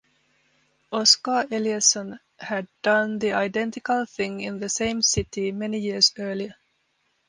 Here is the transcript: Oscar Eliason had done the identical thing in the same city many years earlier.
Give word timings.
Oscar 0.91 1.45
Eliason 1.51 2.19
had 2.39 2.67
done 2.81 3.19
the 3.19 3.33
identical 3.33 4.03
thing 4.07 4.41
in 4.41 4.59
the 4.59 4.67
same 4.67 5.03
city 5.03 5.51
many 5.51 5.77
years 5.79 6.11
earlier. 6.17 6.55